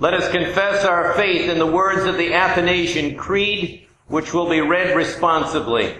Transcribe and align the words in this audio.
Let 0.00 0.14
us 0.14 0.30
confess 0.30 0.84
our 0.84 1.14
faith 1.14 1.50
in 1.50 1.58
the 1.58 1.66
words 1.66 2.04
of 2.04 2.16
the 2.16 2.32
Athanasian 2.32 3.16
Creed, 3.16 3.88
which 4.06 4.32
will 4.32 4.48
be 4.48 4.60
read 4.60 4.96
responsibly. 4.96 5.92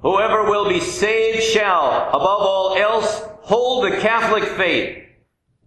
Whoever 0.00 0.42
will 0.42 0.68
be 0.68 0.80
saved 0.80 1.40
shall, 1.40 2.08
above 2.08 2.40
all 2.40 2.74
else, 2.76 3.22
hold 3.42 3.84
the 3.84 3.98
Catholic 3.98 4.42
faith, 4.42 5.04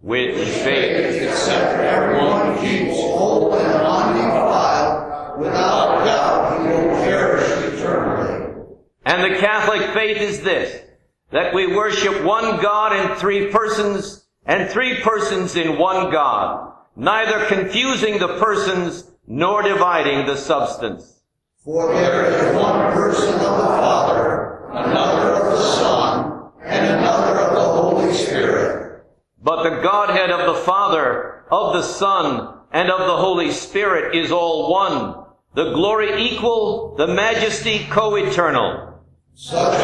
which 0.02 0.36
faith, 0.36 1.22
except 1.22 1.80
everyone 1.80 2.58
keeps 2.60 3.00
whole 3.00 3.54
and 3.54 3.72
undefiled, 3.72 5.40
without 5.40 6.04
doubt 6.04 6.60
he 6.60 6.68
will 6.68 6.94
perish 7.04 7.72
eternally. 7.72 8.66
and 9.06 9.32
the 9.34 9.38
Catholic 9.38 9.94
faith 9.94 10.18
is 10.18 10.42
this, 10.42 10.82
that 11.30 11.54
we 11.54 11.74
worship 11.74 12.22
one 12.22 12.60
God 12.60 12.94
in 12.94 13.16
three 13.16 13.50
persons, 13.50 14.26
and 14.44 14.68
three 14.68 15.00
persons 15.00 15.56
in 15.56 15.78
one 15.78 16.12
God, 16.12 16.71
neither 16.96 17.46
confusing 17.46 18.18
the 18.18 18.38
persons 18.38 19.10
nor 19.26 19.62
dividing 19.62 20.26
the 20.26 20.36
substance. 20.36 21.20
For 21.64 21.92
there 21.92 22.26
is 22.26 22.56
one 22.56 22.92
person 22.92 23.34
of 23.34 23.40
the 23.40 23.76
Father, 23.80 24.68
another 24.72 25.32
of 25.34 25.52
the 25.52 25.60
Son, 25.60 26.50
and 26.64 26.98
another 26.98 27.40
of 27.40 27.54
the 27.54 27.60
Holy 27.60 28.12
Spirit. 28.12 29.04
But 29.42 29.62
the 29.62 29.80
Godhead 29.82 30.30
of 30.30 30.54
the 30.54 30.60
Father, 30.62 31.44
of 31.50 31.74
the 31.74 31.82
Son, 31.82 32.58
and 32.72 32.90
of 32.90 33.00
the 33.00 33.16
Holy 33.16 33.52
Spirit 33.52 34.16
is 34.16 34.32
all 34.32 34.70
one, 34.70 35.24
the 35.54 35.72
glory 35.72 36.26
equal, 36.28 36.96
the 36.96 37.06
majesty 37.06 37.86
co-eternal. 37.90 39.00
Such 39.34 39.78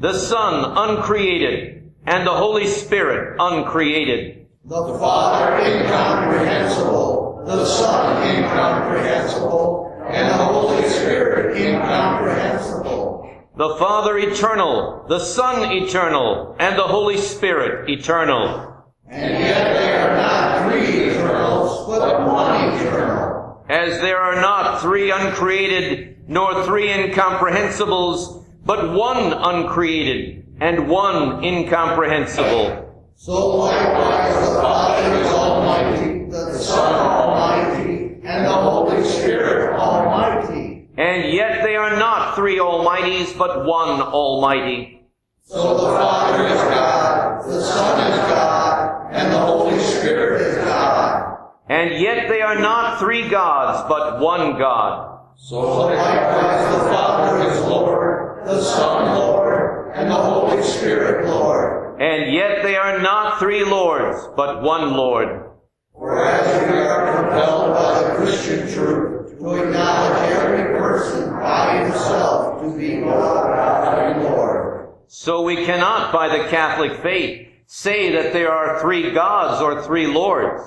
the 0.00 0.14
Son 0.14 0.72
uncreated, 0.76 1.92
and 2.06 2.26
the 2.26 2.32
Holy 2.32 2.66
Spirit 2.66 3.36
uncreated. 3.38 4.46
The 4.64 4.98
Father 4.98 5.62
incomprehensible, 5.62 7.42
the 7.44 7.66
Son 7.66 8.26
incomprehensible, 8.26 10.06
and 10.08 10.30
the 10.30 10.42
Holy 10.42 10.88
Spirit 10.88 11.58
incomprehensible. 11.58 13.30
The 13.56 13.76
Father 13.76 14.16
eternal, 14.16 15.04
the 15.06 15.18
Son 15.18 15.70
eternal, 15.70 16.56
and 16.58 16.78
the 16.78 16.88
Holy 16.88 17.18
Spirit 17.18 17.90
eternal. 17.90 18.86
And 19.06 19.38
yet 19.38 19.74
they 19.74 19.92
are 19.98 20.16
not 20.16 20.70
three 20.70 21.10
eternals, 21.10 21.86
but 21.86 22.26
one 22.26 22.70
eternal. 22.70 23.66
As 23.68 24.00
there 24.00 24.16
are 24.16 24.40
not 24.40 24.80
three 24.80 25.10
uncreated, 25.10 26.16
nor 26.26 26.64
three 26.64 26.88
incomprehensibles, 26.88 28.40
but 28.64 28.92
one 28.92 29.32
uncreated, 29.32 30.46
and 30.60 30.88
one 30.88 31.42
incomprehensible. 31.42 32.86
So 33.16 33.56
likewise 33.56 34.34
the 34.34 34.60
Father 34.60 35.14
is 35.14 35.26
almighty, 35.28 36.30
the 36.30 36.54
Son 36.54 36.94
almighty, 36.94 38.20
and 38.24 38.46
the 38.46 38.52
Holy 38.52 39.04
Spirit 39.04 39.78
almighty. 39.78 40.88
And 40.96 41.32
yet 41.32 41.62
they 41.62 41.76
are 41.76 41.96
not 41.96 42.34
three 42.36 42.58
almighties, 42.58 43.36
but 43.36 43.64
one 43.64 44.00
almighty. 44.00 45.02
So 45.44 45.74
the 45.74 45.98
Father 45.98 46.46
is 46.46 46.60
God, 46.60 47.44
the 47.44 47.60
Son 47.60 48.12
is 48.12 48.18
God, 48.18 49.12
and 49.12 49.32
the 49.32 49.38
Holy 49.38 49.78
Spirit 49.78 50.42
is 50.42 50.64
God. 50.64 51.38
And 51.68 52.00
yet 52.00 52.28
they 52.28 52.40
are 52.42 52.58
not 52.58 52.98
three 53.00 53.28
gods, 53.28 53.88
but 53.88 54.20
one 54.20 54.58
God. 54.58 55.18
So 55.36 55.86
likewise 55.86 56.74
the 56.74 56.90
Father 56.90 57.50
is 57.50 57.60
Lord, 57.62 57.99
the 58.44 58.62
Son 58.62 59.14
Lord, 59.18 59.92
and 59.94 60.10
the 60.10 60.14
Holy 60.14 60.62
Spirit 60.62 61.26
Lord. 61.26 62.00
And 62.00 62.32
yet 62.32 62.62
they 62.62 62.76
are 62.76 62.98
not 63.00 63.38
three 63.38 63.64
lords, 63.64 64.28
but 64.36 64.62
one 64.62 64.92
Lord. 64.92 65.50
Whereas 65.92 66.70
we 66.70 66.78
are 66.78 67.22
compelled 67.22 67.74
by 67.74 68.02
the 68.02 68.14
Christian 68.16 68.72
truth 68.72 69.38
to 69.38 69.54
acknowledge 69.54 70.32
every 70.32 70.78
person 70.78 71.30
by 71.30 71.84
himself 71.84 72.62
to 72.62 72.78
be 72.78 73.00
God 73.00 73.98
and 73.98 74.22
Lord. 74.24 74.88
So 75.08 75.42
we 75.42 75.64
cannot, 75.66 76.12
by 76.12 76.28
the 76.28 76.48
Catholic 76.48 77.02
faith, 77.02 77.48
say 77.66 78.12
that 78.12 78.32
there 78.32 78.50
are 78.50 78.80
three 78.80 79.10
gods 79.12 79.60
or 79.60 79.82
three 79.82 80.06
lords. 80.06 80.62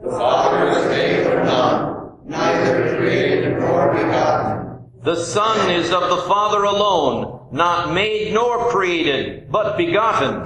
The 0.00 0.10
Father 0.10 0.68
is 0.68 0.86
made 0.86 1.26
of 1.26 1.44
none, 1.44 2.12
neither 2.24 2.96
created 2.96 3.58
nor 3.58 3.92
begotten. 3.92 4.67
The 5.02 5.14
Son 5.14 5.70
is 5.70 5.92
of 5.92 6.10
the 6.10 6.22
Father 6.28 6.64
alone, 6.64 7.46
not 7.52 7.94
made 7.94 8.34
nor 8.34 8.68
created, 8.68 9.50
but 9.50 9.76
begotten. 9.76 10.40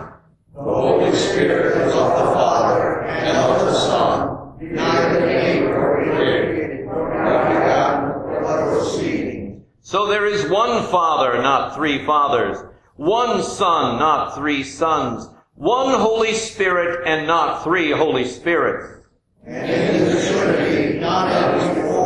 The 0.55 0.61
Holy 0.61 1.17
Spirit 1.17 1.89
is 1.89 1.95
of 1.95 2.19
the 2.19 2.33
Father 2.35 3.03
and 3.05 3.37
of 3.39 3.61
the 3.61 3.73
Son, 3.73 4.53
neither 4.61 5.21
made 5.27 5.65
nor 5.65 6.05
created 6.05 6.85
nor 6.85 7.09
begotten, 7.09 8.43
but 8.43 8.69
proceeding. 8.69 9.65
So 9.81 10.07
there 10.09 10.27
is 10.27 10.51
one 10.51 10.85
Father, 10.89 11.41
not 11.41 11.75
three 11.75 12.05
fathers, 12.05 12.59
one 12.97 13.43
Son, 13.43 13.99
not 13.99 14.35
three 14.35 14.63
sons, 14.63 15.31
one 15.55 15.99
Holy 15.99 16.35
Spirit, 16.35 17.07
and 17.07 17.27
not 17.27 17.65
three 17.65 17.91
Holy 17.91 18.27
Spirits. 18.27 19.07
And 19.47 19.71
in 19.71 20.05
the 20.05 20.31
Trinity, 20.31 21.01
none 21.01 21.57
is 21.57 21.69
before 21.75 22.02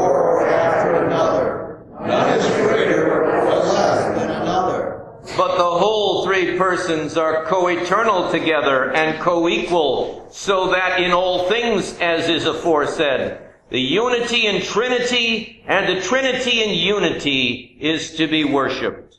But 5.36 5.58
the 5.58 5.78
whole 5.78 6.24
three 6.24 6.56
persons 6.56 7.18
are 7.18 7.44
co-eternal 7.44 8.30
together 8.30 8.90
and 8.92 9.20
co-equal, 9.20 10.28
so 10.30 10.70
that 10.70 11.00
in 11.00 11.12
all 11.12 11.48
things, 11.48 11.98
as 12.00 12.30
is 12.30 12.46
aforesaid, 12.46 13.38
the 13.68 13.80
unity 13.80 14.46
in 14.46 14.62
Trinity 14.62 15.62
and 15.66 15.88
the 15.88 16.00
Trinity 16.00 16.62
in 16.62 16.70
unity 16.70 17.76
is 17.80 18.16
to 18.16 18.26
be 18.26 18.44
worshipped. 18.44 19.18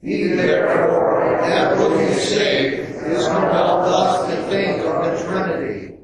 He 0.00 0.28
therefore, 0.28 1.38
that 1.42 1.76
will 1.76 1.98
be 1.98 2.14
saved, 2.14 2.88
is 3.06 3.26
compelled 3.26 3.84
thus 3.84 4.30
to 4.30 4.42
think 4.48 4.84
of 4.84 5.04
the 5.04 5.24
Trinity. 5.24 5.96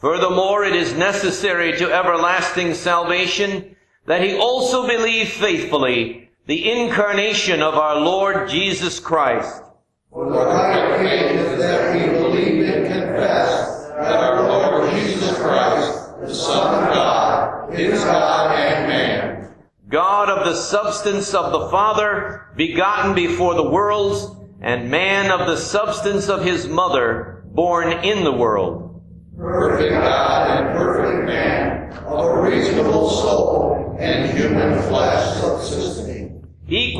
Furthermore, 0.00 0.64
it 0.64 0.74
is 0.74 0.94
necessary 0.94 1.76
to 1.76 1.92
everlasting 1.92 2.72
salvation 2.72 3.76
that 4.06 4.22
he 4.22 4.36
also 4.36 4.86
believe 4.86 5.28
faithfully 5.28 6.21
the 6.46 6.70
incarnation 6.70 7.62
of 7.62 7.74
our 7.74 8.00
Lord 8.00 8.48
Jesus 8.48 8.98
Christ. 8.98 9.62
For 10.10 10.28
the 10.28 10.38
right 10.38 10.98
faith 10.98 11.40
is 11.40 11.58
that 11.58 11.94
we 11.94 12.18
believe 12.18 12.64
and 12.64 12.86
confess 12.86 13.86
that 13.90 14.12
our 14.12 14.42
Lord 14.48 14.90
Jesus 14.92 15.38
Christ, 15.38 16.20
the 16.20 16.34
Son 16.34 16.82
of 16.82 16.94
God, 16.94 17.72
is 17.78 18.02
God 18.02 18.58
and 18.58 18.88
man. 18.88 19.54
God 19.88 20.30
of 20.30 20.44
the 20.44 20.56
substance 20.56 21.32
of 21.32 21.52
the 21.52 21.70
Father, 21.70 22.48
begotten 22.56 23.14
before 23.14 23.54
the 23.54 23.70
worlds, 23.70 24.26
and 24.60 24.90
man 24.90 25.30
of 25.30 25.46
the 25.46 25.56
substance 25.56 26.28
of 26.28 26.44
his 26.44 26.66
mother, 26.66 27.44
born 27.46 27.92
in 28.04 28.24
the 28.24 28.32
world. 28.32 29.00
Perfect 29.38 29.92
God 29.92 30.50
and 30.50 30.76
perfect 30.76 31.26
man, 31.26 31.92
of 32.04 32.24
a 32.24 32.42
reasonable 32.42 33.10
soul 33.10 33.96
and 34.00 34.36
human 34.36 34.82
flesh 34.82 35.40
subsisting. 35.40 36.21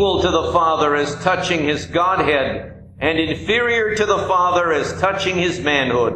Equal 0.03 0.21
to 0.23 0.33
the 0.33 0.53
Father 0.53 0.97
as 0.97 1.15
touching 1.23 1.63
his 1.63 1.87
Godhead, 1.87 2.75
and 2.99 3.19
inferior 3.21 3.95
to 3.95 4.05
the 4.05 4.19
Father 4.27 4.73
as 4.73 5.01
touching 5.01 5.37
his 5.37 5.61
manhood. 5.61 6.15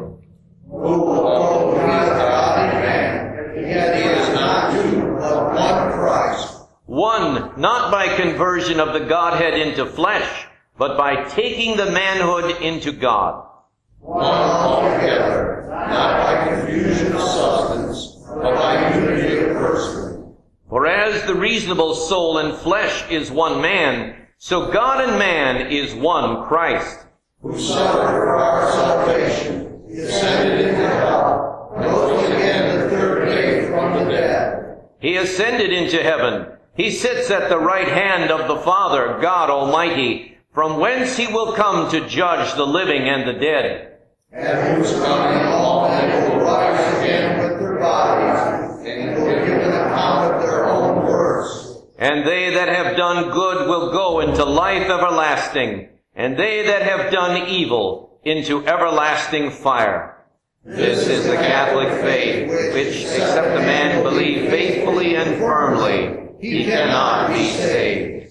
Who 0.69 0.77
although 0.77 1.79
he 1.79 1.85
is 1.85 2.09
God 2.09 2.59
and 2.59 2.83
man, 2.83 3.65
yet 3.65 3.95
he 3.95 4.03
is 4.03 4.29
not 4.35 4.73
two, 4.73 5.17
but 5.21 5.55
one 5.55 5.93
Christ. 5.93 6.63
One, 6.87 7.61
not 7.61 7.93
by 7.93 8.17
conversion 8.17 8.81
of 8.81 8.93
the 8.93 9.07
Godhead 9.07 9.55
into 9.55 9.87
flesh, 9.87 10.49
but 10.77 10.99
by 10.99 11.23
taking 11.29 11.77
the 11.77 11.89
manhood 11.89 12.61
into 12.61 12.91
God. 12.91 13.47
One 14.01 14.25
altogether, 14.25 15.65
not 15.71 16.25
by 16.25 16.49
confusion 16.49 17.13
of 17.13 17.21
substance, 17.21 18.17
but 18.35 18.53
by 18.53 18.97
unity 18.97 19.39
of 19.45 19.57
person. 19.59 20.16
For 20.69 20.87
as 20.89 21.25
the 21.27 21.35
reasonable 21.35 21.95
soul 21.95 22.39
and 22.39 22.57
flesh 22.59 23.09
is 23.09 23.31
one 23.31 23.63
man, 23.63 24.17
so 24.37 24.73
God 24.73 25.09
and 25.09 25.17
man 25.17 25.71
is 25.71 25.95
one 25.95 26.45
Christ. 26.49 27.07
who 27.41 27.57
suffered 27.57 28.09
for 28.09 28.37
our 28.37 28.73
salvation, 28.73 29.85
he 29.89 30.01
ascended 30.01 30.67
into 30.67 30.87
hell, 30.89 31.73
rose 31.77 32.29
again 32.31 32.81
the 32.81 32.91
third 32.91 33.29
day 33.29 33.69
from 33.69 33.93
the 33.93 34.11
dead. 34.11 34.79
He 34.99 35.17
ascended 35.17 35.73
into 35.73 36.03
heaven. 36.03 36.47
He 36.75 36.91
sits 36.91 37.31
at 37.31 37.49
the 37.49 37.61
right 37.61 37.89
hand 37.89 38.33
of 38.33 38.49
the 38.49 38.63
Father, 38.65 39.19
God 39.23 39.51
Almighty, 39.51 40.37
from 40.53 40.81
whence 40.81 41.17
he 41.17 41.29
will 41.29 41.53
come 41.53 41.89
to 41.91 42.09
judge 42.09 42.55
the 42.57 42.67
living 42.67 43.03
and 43.03 43.29
the 43.29 43.39
dead. 43.39 43.99
And 44.33 44.77
whose 44.77 44.93
coming 44.95 45.47
all 45.47 45.89
men 45.89 46.31
will 46.33 46.41
rise 46.41 47.03
again 47.03 47.36
And 51.99 52.27
they 52.27 52.55
that 52.55 52.69
have 52.69 52.97
done 52.97 53.31
good 53.31 53.69
will 53.69 53.91
go 53.91 54.21
into 54.21 54.45
life 54.45 54.91
everlasting, 54.91 55.89
and 56.15 56.37
they 56.37 56.67
that 56.67 56.83
have 56.83 57.11
done 57.11 57.49
evil 57.49 58.21
into 58.23 58.67
everlasting 58.67 59.51
fire. 59.51 60.25
This 60.65 61.07
is 61.07 61.25
the 61.27 61.37
Catholic 61.37 61.89
faith, 62.03 62.49
which, 62.49 62.97
except 62.97 63.57
a 63.57 63.61
man 63.61 64.03
believe 64.03 64.51
faithfully 64.51 65.15
and 65.15 65.39
firmly, 65.39 66.29
he 66.41 66.65
cannot 66.65 67.29
be 67.33 67.49
saved. 67.51 68.26